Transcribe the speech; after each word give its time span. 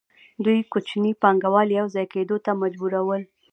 دوی 0.43 0.59
کوچني 0.71 1.11
پانګوال 1.21 1.67
یوځای 1.79 2.05
کېدو 2.13 2.37
ته 2.45 2.51
مجبورول 2.61 3.21